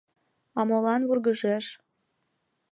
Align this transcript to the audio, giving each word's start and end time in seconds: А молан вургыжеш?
А 0.59 0.61
молан 0.69 1.01
вургыжеш? 1.07 1.65